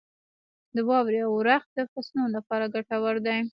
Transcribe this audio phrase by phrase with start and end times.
[0.75, 3.39] •د واورې اورښت د فصلونو لپاره ګټور دی.